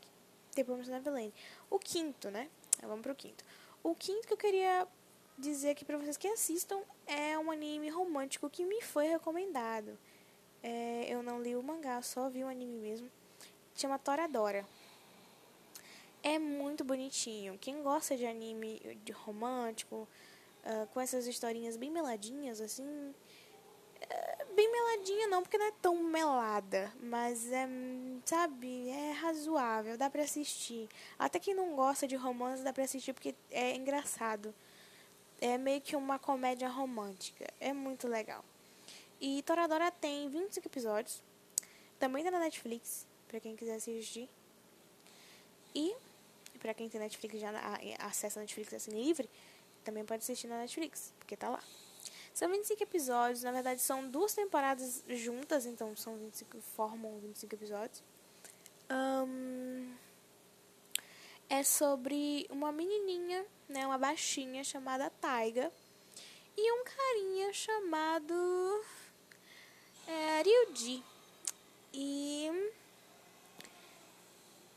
[0.54, 1.32] The Promised Neverland.
[1.70, 2.48] O quinto, né?
[2.82, 3.44] Vamos pro quinto.
[3.82, 4.86] O quinto que eu queria
[5.38, 9.98] dizer aqui pra vocês que assistam é um anime romântico que me foi recomendado.
[10.66, 13.10] É, eu não li o mangá, só vi o anime mesmo.
[13.76, 14.64] Chama Toradora.
[16.22, 17.58] É muito bonitinho.
[17.58, 20.08] Quem gosta de anime de romântico,
[20.64, 23.14] uh, com essas historinhas bem meladinhas, assim.
[24.00, 26.90] É bem meladinha não, porque não é tão melada.
[26.98, 27.68] Mas é,
[28.24, 30.88] sabe, é razoável, dá pra assistir.
[31.18, 34.54] Até quem não gosta de romance dá pra assistir porque é engraçado.
[35.42, 37.46] É meio que uma comédia romântica.
[37.60, 38.42] É muito legal.
[39.20, 41.22] E Toradora tem 25 episódios.
[41.98, 44.28] Também tá na Netflix, pra quem quiser assistir.
[45.74, 45.94] E
[46.58, 47.50] para quem tem Netflix já
[47.98, 49.28] acessa a Netflix assim livre,
[49.84, 51.62] também pode assistir na Netflix, porque tá lá.
[52.32, 58.02] São 25 episódios, na verdade são duas temporadas juntas, então são 25, formam 25 episódios.
[58.90, 59.94] Um,
[61.48, 65.70] é sobre uma menininha, né, uma baixinha chamada Taiga
[66.56, 68.84] e um carinha chamado
[70.06, 71.02] é, Ryuji.
[71.92, 72.50] E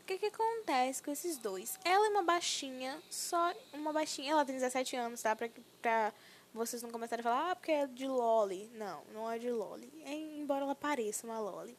[0.08, 1.78] que que acontece com esses dois?
[1.84, 4.32] Ela é uma baixinha, só uma baixinha.
[4.32, 5.36] Ela tem 17 anos, tá?
[5.36, 5.50] Pra,
[5.82, 6.14] pra
[6.54, 8.70] vocês não começarem a falar, ah, porque é de Loli.
[8.72, 9.92] Não, não é de Loli.
[10.06, 11.76] É, embora ela pareça uma Loli.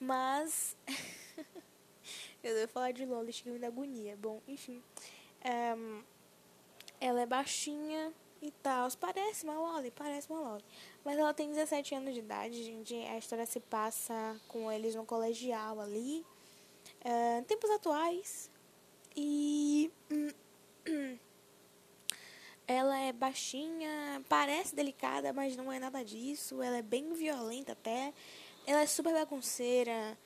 [0.00, 0.76] Mas.
[2.42, 4.16] eu devo falar de Loli, chega me da agonia.
[4.16, 4.82] Bom, enfim.
[5.44, 6.02] Um,
[7.00, 8.88] ela é baixinha e tal.
[8.98, 10.64] Parece uma Loli, parece uma Loli.
[11.04, 12.94] Mas ela tem 17 anos de idade, gente.
[12.94, 16.24] A história se passa com eles no colegial ali
[17.04, 18.50] uh, tempos atuais.
[19.16, 19.90] E
[22.66, 26.62] ela é baixinha, parece delicada, mas não é nada disso.
[26.62, 28.12] Ela é bem violenta até.
[28.66, 30.16] Ela é super bagunceira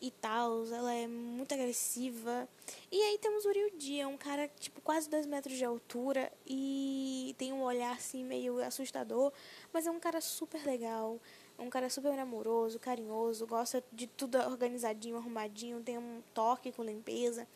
[0.00, 0.64] e tal.
[0.66, 2.48] Ela é muito agressiva.
[2.90, 7.34] E aí temos o Ryuji, é um cara tipo quase 2 metros de altura e
[7.38, 9.32] tem um olhar assim meio assustador,
[9.72, 11.18] mas é um cara super legal
[11.58, 17.48] um cara super amoroso, carinhoso, gosta de tudo organizadinho, arrumadinho, tem um toque com limpeza.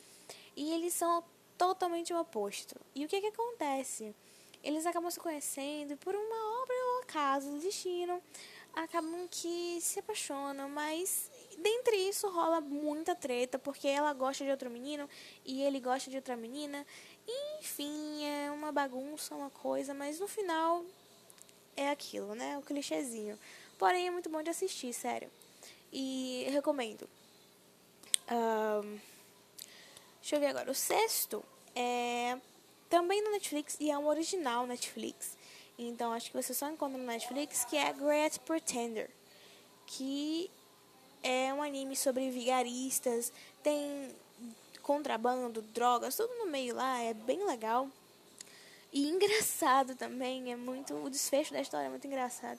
[0.56, 1.22] E eles são
[1.56, 2.74] totalmente o oposto.
[2.94, 4.14] E o que que acontece?
[4.62, 8.20] Eles acabam se conhecendo e por uma obra ou acaso, destino,
[8.74, 11.30] acabam que se apaixonam, mas
[11.62, 15.08] dentre isso rola muita treta, porque ela gosta de outro menino
[15.44, 16.84] e ele gosta de outra menina.
[17.58, 20.84] Enfim, é uma bagunça, uma coisa, mas no final
[21.76, 22.58] é aquilo, né?
[22.58, 23.38] O clichêzinho.
[23.78, 25.30] Porém, é muito bom de assistir, sério.
[25.92, 27.08] E recomendo.
[28.30, 28.98] Um,
[30.20, 30.70] deixa eu ver agora.
[30.70, 31.44] O sexto
[31.74, 32.38] é
[32.88, 35.36] também no Netflix e é um original Netflix.
[35.78, 39.10] Então acho que você só encontra no Netflix, que é Great Pretender.
[39.86, 40.50] Que
[41.22, 43.32] é um anime sobre vigaristas,
[43.62, 44.10] tem
[44.82, 47.88] contrabando, drogas, tudo no meio lá, é bem legal.
[48.92, 50.94] E engraçado também, é muito.
[50.94, 52.58] O desfecho da história é muito engraçado.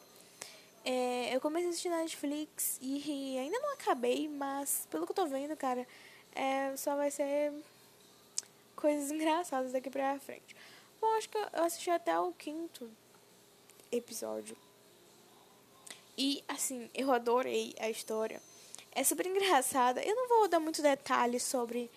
[0.85, 5.15] É, eu comecei a assistir na Netflix e ainda não acabei, mas pelo que eu
[5.15, 5.87] tô vendo, cara,
[6.35, 7.53] é, só vai ser
[8.75, 10.55] coisas engraçadas daqui pra frente.
[10.99, 12.89] Bom, acho que eu assisti até o quinto
[13.91, 14.57] episódio.
[16.17, 18.41] E, assim, eu adorei a história.
[18.95, 20.03] É super engraçada.
[20.03, 21.89] Eu não vou dar muito detalhes sobre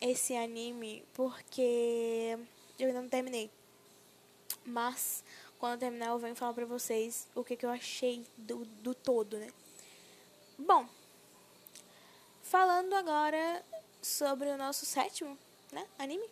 [0.00, 2.38] esse anime, porque
[2.78, 3.50] eu ainda não terminei.
[4.64, 5.24] Mas,
[5.58, 8.94] quando eu terminar, eu venho falar pra vocês o que, que eu achei do, do
[8.94, 9.48] todo, né?
[10.56, 10.86] Bom,
[12.42, 13.64] falando agora
[14.00, 15.36] sobre o nosso sétimo
[15.72, 16.28] né, anime.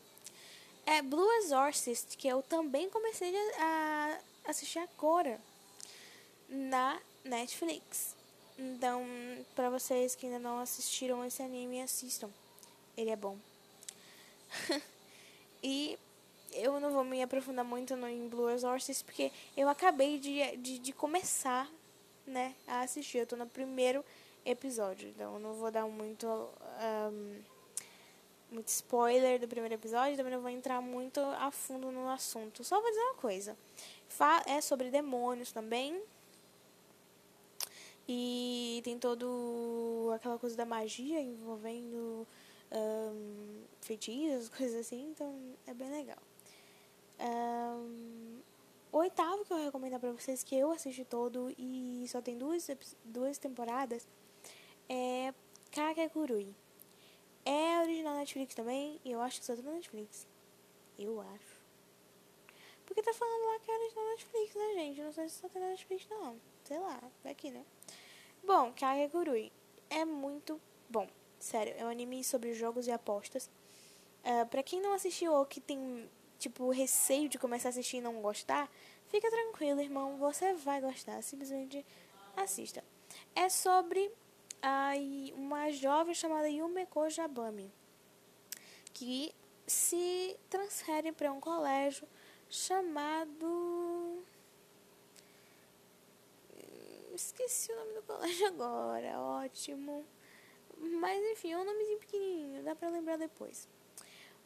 [0.87, 5.41] É Blue Exorcist, que eu também comecei a assistir agora
[6.49, 8.18] na Netflix.
[8.59, 9.07] Então,
[9.55, 12.29] para vocês que ainda não assistiram esse anime, assistam.
[12.97, 13.37] Ele é bom.
[15.63, 15.97] e
[16.53, 20.79] eu não vou me aprofundar muito no em Blue Exorcist, porque eu acabei de, de,
[20.79, 21.71] de, começar
[22.27, 23.19] né, a assistir.
[23.19, 24.05] Eu tô no primeiro
[24.45, 27.41] episódio, então eu não vou dar muito, um,
[28.51, 32.65] muito spoiler do primeiro episódio, também não vou entrar muito a fundo no assunto.
[32.65, 33.57] Só vou dizer uma coisa.
[34.47, 36.03] É sobre demônios também.
[38.09, 42.27] E tem todo aquela coisa da magia envolvendo
[42.73, 46.19] um, feitiços, coisas assim, então é bem legal.
[47.21, 48.41] Um,
[48.91, 52.67] o oitavo que eu recomendo para vocês, que eu assisti todo e só tem duas,
[53.05, 54.09] duas temporadas,
[54.89, 55.35] é
[55.71, 56.55] Kakegurui.
[57.45, 60.27] É original Netflix também, e eu acho que só tem na Netflix.
[60.99, 61.59] Eu acho.
[62.87, 65.03] Porque tá falando lá que é original Netflix, né, gente?
[65.03, 66.41] Não sei se só tem na Netflix, não.
[66.65, 67.65] Sei lá, vai aqui, né?
[68.49, 69.53] Bom, Kakegurui
[69.91, 70.59] é muito
[70.89, 71.07] bom.
[71.39, 73.51] Sério, é um anime sobre jogos e apostas.
[74.25, 76.09] Uh, pra quem não assistiu ou que tem
[76.39, 78.71] tipo, receio de começar a assistir e não gostar,
[79.09, 81.23] fica tranquilo, irmão, você vai gostar.
[81.23, 81.85] Simplesmente
[82.35, 82.83] assista.
[83.35, 84.11] É sobre
[84.63, 87.71] ai, uma jovem chamada Yumeko Jabami,
[88.95, 89.35] que
[89.67, 92.09] se transfere para um colégio
[92.49, 93.88] chamado.
[97.19, 100.07] Esqueci o nome do colégio agora, ótimo.
[101.01, 103.69] Mas enfim, é um nomezinho pequenininho, dá pra lembrar depois.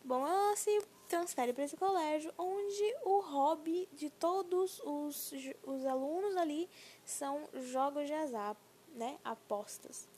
[0.03, 5.33] Bom, ela se transfere para esse colégio, onde o hobby de todos os,
[5.65, 6.67] os alunos ali
[7.05, 8.57] são jogos de azar,
[8.95, 9.19] né?
[9.23, 10.09] Apostas.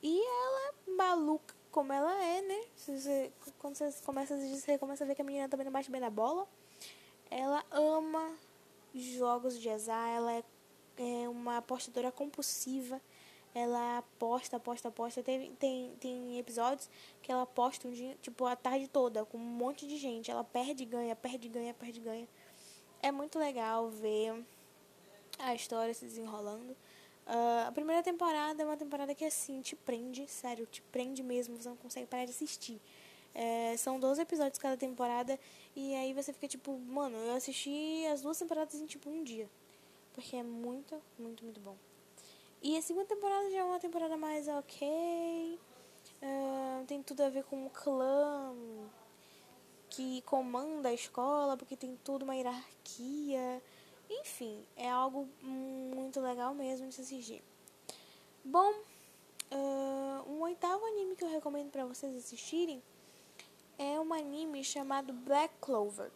[0.00, 2.64] E ela, maluca como ela é, né?
[2.76, 5.90] Você, quando você começa a você começa a ver que a menina também não bate
[5.90, 6.46] bem na bola.
[7.28, 8.32] Ela ama
[8.94, 10.44] jogos de azar, ela é,
[10.96, 13.00] é uma apostadora compulsiva
[13.56, 15.22] ela aposta, aposta, aposta.
[15.22, 16.90] Tem, tem, tem episódios
[17.22, 20.30] que ela aposta um dia, tipo, a tarde toda, com um monte de gente.
[20.30, 22.28] Ela perde, ganha, perde, ganha, perde, ganha.
[23.02, 24.44] É muito legal ver
[25.38, 26.72] a história se desenrolando.
[27.26, 31.56] Uh, a primeira temporada é uma temporada que, assim, te prende, sério, te prende mesmo,
[31.56, 32.78] você não consegue parar de assistir.
[33.34, 35.40] É, são 12 episódios cada temporada,
[35.74, 39.48] e aí você fica tipo, mano, eu assisti as duas temporadas em, tipo, um dia.
[40.16, 41.76] Porque é muito, muito, muito bom.
[42.62, 45.60] E a segunda temporada já é uma temporada mais ok.
[46.22, 48.54] Uh, tem tudo a ver com o clã
[49.90, 53.62] que comanda a escola, porque tem tudo uma hierarquia.
[54.08, 57.42] Enfim, é algo muito legal mesmo de se assistir.
[58.42, 58.72] Bom,
[59.52, 62.82] uh, um oitavo anime que eu recomendo para vocês assistirem
[63.78, 66.10] é um anime chamado Black Clover.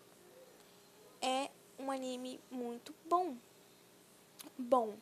[1.21, 3.37] É um anime muito bom.
[4.61, 4.95] Bom,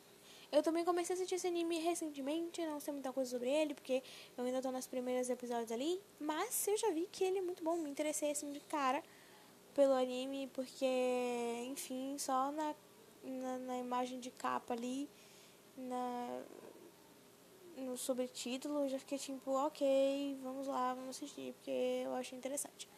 [0.52, 4.02] eu também comecei a assistir esse anime recentemente, não sei muita coisa sobre ele, porque
[4.36, 7.62] eu ainda tô nos primeiros episódios ali, mas eu já vi que ele é muito
[7.64, 9.02] bom, me interessei assim de cara
[9.74, 10.86] pelo anime, porque,
[11.66, 12.74] enfim, só na,
[13.24, 15.08] na, na imagem de capa ali,
[15.76, 16.42] na,
[17.76, 22.88] no sobretítulo, eu já fiquei tipo, ok, vamos lá, vamos assistir, porque eu achei interessante.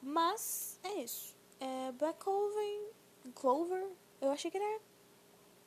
[0.00, 1.34] Mas, é isso.
[1.58, 2.92] É Black Clover,
[3.34, 3.88] Clover,
[4.20, 4.80] eu achei que era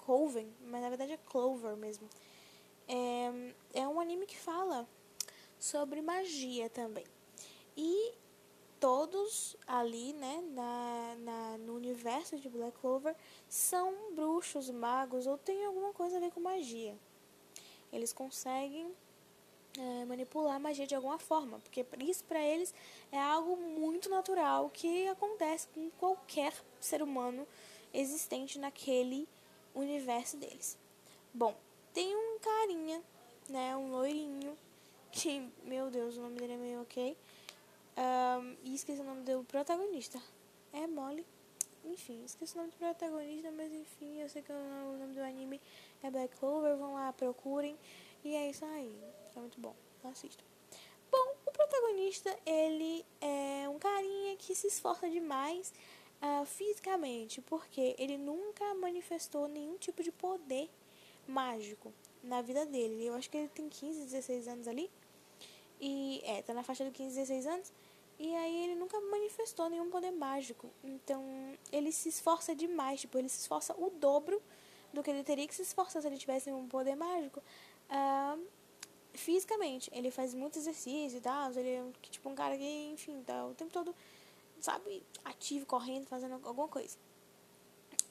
[0.06, 2.08] Coven, mas na verdade é Clover mesmo.
[2.88, 4.88] É, é um anime que fala
[5.60, 7.06] sobre magia também.
[7.76, 8.14] E
[8.80, 13.16] todos ali, né, na, na, no universo de Black Clover,
[13.50, 16.96] são bruxos, magos ou tem alguma coisa a ver com magia.
[17.92, 18.94] Eles conseguem
[19.78, 22.74] é, manipular a magia de alguma forma, porque isso para eles
[23.12, 27.48] é algo muito natural que acontece com qualquer ser humano
[27.94, 29.28] existente naquele
[29.76, 30.78] universo deles.
[31.34, 31.56] Bom,
[31.94, 33.02] tem um carinha,
[33.50, 34.58] né, um loirinho,
[35.12, 37.18] que, meu Deus, o nome dele é meio ok.
[37.98, 40.22] Um, e esqueci o nome do protagonista.
[40.74, 41.26] É Molly.
[41.86, 45.62] Enfim, esqueci o nome do protagonista, mas enfim, eu sei que o nome do anime
[46.04, 46.76] é Black Clover.
[46.76, 47.78] Vão lá, procurem.
[48.24, 48.94] E é isso aí.
[49.36, 49.76] É muito bom.
[50.04, 50.44] Assistam.
[51.10, 55.74] Bom, o protagonista, ele é um carinha que se esforça demais
[56.26, 60.70] uh, fisicamente, porque ele nunca manifestou nenhum tipo de poder
[61.28, 63.06] mágico na vida dele.
[63.06, 64.90] Eu acho que ele tem 15, 16 anos ali.
[65.80, 67.74] E é, tá na faixa de 15, 16 anos.
[68.18, 70.70] E aí ele nunca manifestou nenhum poder mágico.
[70.84, 71.24] Então
[71.72, 74.42] ele se esforça demais, tipo, ele se esforça o dobro
[74.94, 77.42] do que ele teria que se esforçar se ele tivesse um poder mágico.
[77.90, 78.42] Uh,
[79.14, 81.52] fisicamente, ele faz muito exercício e tal.
[81.52, 83.94] Ele é tipo um cara que, enfim, tá o tempo todo,
[84.60, 86.98] sabe, ativo, correndo, fazendo alguma coisa.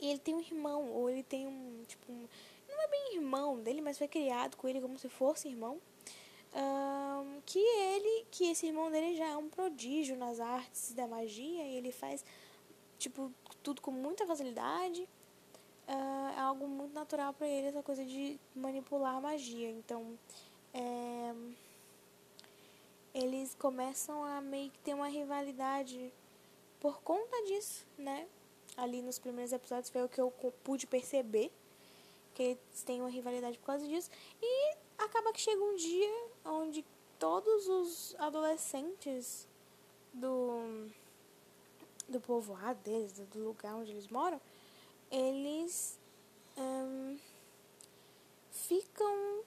[0.00, 2.28] E ele tem um irmão, ou ele tem um, tipo, um,
[2.68, 5.80] não é bem irmão dele, mas foi criado com ele como se fosse irmão
[6.54, 11.64] um, que ele, que esse irmão dele já é um prodígio nas artes da magia
[11.64, 12.24] e ele faz
[12.98, 13.32] tipo
[13.62, 15.02] tudo com muita facilidade.
[15.86, 19.68] Uh, é algo muito natural para ele essa coisa de manipular magia.
[19.68, 20.18] Então,
[20.72, 21.34] é,
[23.12, 26.12] eles começam a meio que ter uma rivalidade
[26.84, 28.28] por conta disso, né?
[28.76, 30.30] Ali nos primeiros episódios foi o que eu
[30.62, 31.50] pude perceber
[32.34, 34.10] que eles têm uma rivalidade por causa disso.
[34.42, 36.84] E acaba que chega um dia onde
[37.18, 39.48] todos os adolescentes
[40.12, 40.90] do,
[42.06, 44.38] do povoado deles, do lugar onde eles moram,
[45.10, 45.98] eles
[46.54, 47.18] um,
[48.50, 49.42] ficam.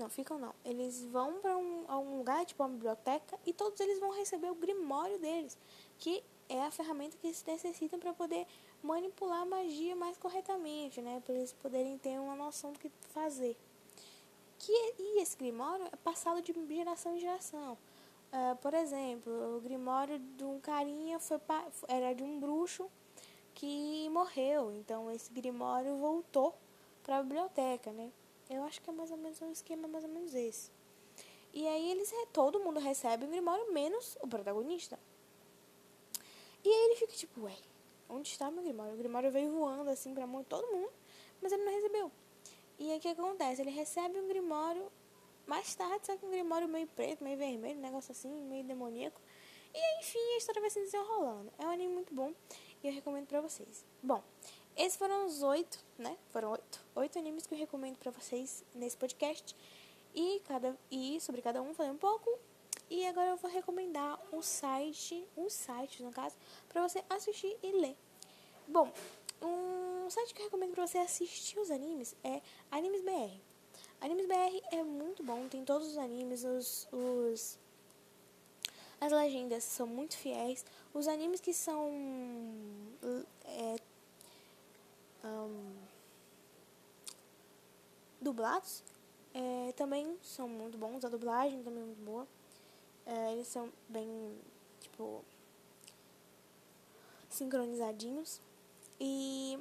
[0.00, 0.54] Não, ficam não.
[0.64, 4.54] Eles vão para um, um lugar, tipo uma biblioteca, e todos eles vão receber o
[4.54, 5.58] grimório deles,
[5.98, 8.46] que é a ferramenta que eles necessitam para poder
[8.82, 11.20] manipular a magia mais corretamente, né?
[11.22, 13.54] Para eles poderem ter uma noção do que fazer.
[14.58, 17.76] Que, e esse grimório é passado de geração em geração.
[18.32, 21.38] Uh, por exemplo, o grimório de um carinha foi
[21.88, 22.90] era de um bruxo
[23.54, 24.72] que morreu.
[24.72, 26.54] Então esse grimório voltou
[27.02, 28.10] para a biblioteca, né?
[28.50, 30.72] Eu acho que é mais ou menos um esquema mais ou menos esse.
[31.52, 34.98] E aí eles todo mundo recebe o grimório menos o protagonista.
[36.64, 37.56] E aí ele fica tipo, ué,
[38.08, 38.94] onde está meu grimório?
[38.94, 40.90] O grimório veio voando assim para todo mundo,
[41.40, 42.12] mas ele não recebeu.
[42.78, 43.62] E aí o que acontece?
[43.62, 44.90] Ele recebe um grimório
[45.46, 49.20] mais tarde, só que um grimório meio preto, meio vermelho, um negócio assim, meio demoníaco.
[49.72, 51.52] E enfim, a história vai se desenrolando.
[51.58, 52.34] É um anime muito bom
[52.82, 53.84] e eu recomendo pra vocês.
[54.02, 54.22] Bom,
[54.76, 56.16] esses foram os oito, né?
[56.30, 56.84] Foram oito.
[56.94, 59.56] Oito animes que eu recomendo pra vocês nesse podcast.
[60.14, 62.38] E, cada, e sobre cada um falei um pouco.
[62.88, 66.36] E agora eu vou recomendar um site, um site no caso,
[66.68, 67.96] pra você assistir e ler.
[68.66, 68.92] Bom,
[69.40, 73.38] um site que eu recomendo pra você assistir os animes é Animes BR.
[74.00, 77.58] Animes BR é muito bom, tem todos os animes, os, os
[79.00, 80.64] as legendas são muito fiéis.
[80.92, 81.90] Os animes que são
[83.44, 83.76] é,
[85.24, 85.74] um,
[88.20, 88.82] dublados
[89.32, 91.04] é, também são muito bons.
[91.04, 92.26] A dublagem também é muito boa.
[93.06, 94.38] É, eles são bem,
[94.80, 95.24] tipo,
[97.28, 98.40] sincronizadinhos.
[98.98, 99.58] E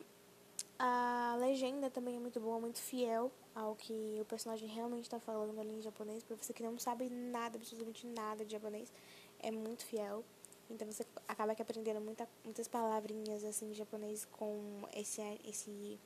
[0.78, 5.60] a legenda também é muito boa, muito fiel ao que o personagem realmente está falando
[5.60, 6.24] ali em japonês.
[6.24, 8.92] Pra você que não sabe nada, absolutamente nada de japonês,
[9.40, 10.24] é muito fiel.
[10.70, 16.00] Então você acaba que aprendendo muita, muitas palavrinhas assim em japonês com esse, esse,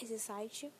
[0.00, 0.72] esse site.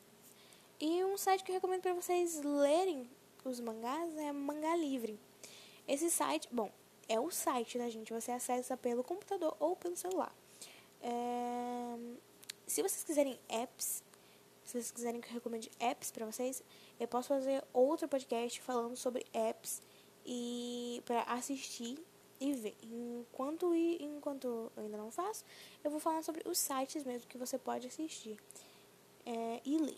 [0.79, 3.07] E um site que eu recomendo para vocês lerem
[3.43, 5.19] os mangás é Mangá Livre.
[5.87, 6.71] Esse site, bom,
[7.07, 10.33] é o site da gente, você acessa pelo computador ou pelo celular.
[11.01, 11.97] É,
[12.67, 14.03] se vocês quiserem apps,
[14.63, 16.63] se vocês quiserem que eu recomende apps para vocês,
[16.99, 19.81] eu posso fazer outro podcast falando sobre apps
[20.25, 21.97] e para assistir
[22.39, 22.75] e ver.
[22.83, 25.45] Enquanto enquanto eu ainda não faço,
[25.83, 28.37] eu vou falar sobre os sites mesmo que você pode assistir
[29.25, 29.97] é, e ler.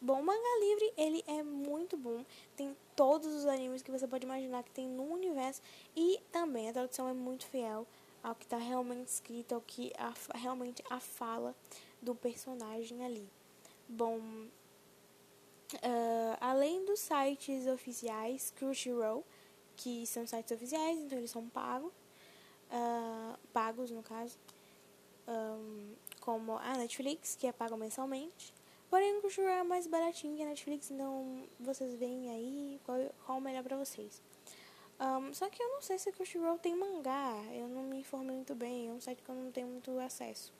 [0.00, 2.24] Bom, o Manga Livre, ele é muito bom.
[2.56, 5.62] Tem todos os animes que você pode imaginar que tem no universo.
[5.94, 7.86] E também a tradução é muito fiel
[8.22, 11.54] ao que está realmente escrito, ao que a, realmente a fala
[12.00, 13.28] do personagem ali.
[13.88, 14.48] Bom, uh,
[16.40, 19.24] além dos sites oficiais, Crunchyroll,
[19.76, 21.92] que são sites oficiais, então eles são pagos,
[22.70, 24.38] uh, pagos no caso,
[25.28, 28.52] um, como a Netflix, que é pago mensalmente.
[28.90, 33.38] Porém, o Crunchyroll é mais baratinho que a Netflix, então vocês veem aí qual, qual
[33.38, 34.20] é o melhor pra vocês.
[35.00, 37.34] Um, só que eu não sei se o Crunchyroll tem mangá.
[37.52, 38.88] Eu não me informei muito bem.
[38.88, 40.52] É um site que eu não tenho muito acesso.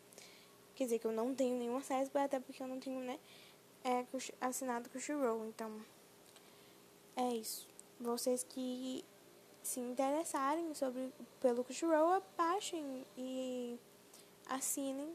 [0.75, 3.21] Quer dizer, que eu não tenho nenhum acesso, até porque eu não tenho, né?
[3.85, 4.05] É,
[4.41, 5.47] assinado Crunchyroll.
[5.47, 5.71] Então,
[7.15, 7.69] é isso.
[8.03, 9.05] Vocês que
[9.63, 13.79] se interessarem sobre pelo Crunchyroll, baixem e
[14.47, 15.15] assinem.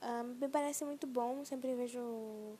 [0.00, 1.44] Um, me parece muito bom.
[1.44, 2.56] Sempre vejo um,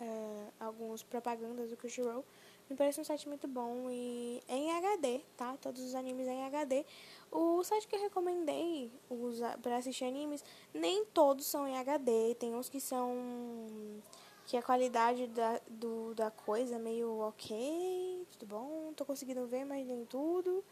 [0.00, 2.24] uh, algumas propagandas do Crunchyroll.
[2.68, 5.54] Me parece um site muito bom e em HD, tá?
[5.60, 6.86] Todos os animes em HD.
[7.30, 8.90] O site que eu recomendei
[9.62, 10.42] para assistir animes,
[10.72, 12.34] nem todos são em HD.
[12.36, 13.12] Tem uns que são.
[14.46, 18.92] Que a qualidade da, do, da coisa é meio ok, tudo bom.
[18.94, 20.64] Tô conseguindo ver, mas nem tudo.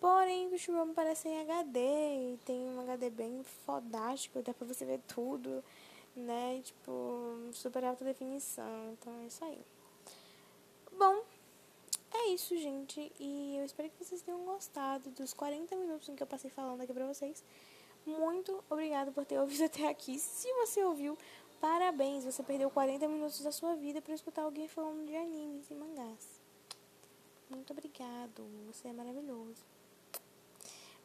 [0.00, 4.84] Porém, o me parece em HD e tem um HD bem fodástico, dá pra você
[4.84, 5.64] ver tudo,
[6.14, 6.60] né?
[6.62, 8.92] Tipo, super alta definição.
[8.92, 9.58] Então é isso aí.
[10.98, 11.22] Bom,
[12.12, 13.12] é isso, gente.
[13.18, 16.80] E eu espero que vocês tenham gostado dos 40 minutos em que eu passei falando
[16.80, 17.42] aqui pra vocês.
[18.06, 20.18] Muito obrigada por ter ouvido até aqui.
[20.18, 21.18] Se você ouviu,
[21.66, 22.24] parabéns.
[22.24, 26.40] Você perdeu 40 minutos da sua vida para escutar alguém falando de animes e mangás.
[27.50, 28.44] Muito obrigado.
[28.68, 29.64] Você é maravilhoso.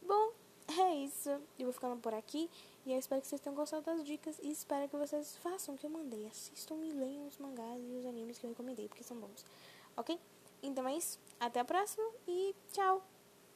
[0.04, 0.32] Bom,
[0.80, 1.30] é isso.
[1.58, 2.50] Eu vou ficando por aqui.
[2.86, 4.38] E eu espero que vocês tenham gostado das dicas.
[4.44, 6.28] E espero que vocês façam o que eu mandei.
[6.28, 9.44] Assistam e leiam os mangás e os animes que eu recomendei, porque são bons
[9.96, 10.20] ok?
[10.64, 13.11] Então é isso, até a próxima e tchau!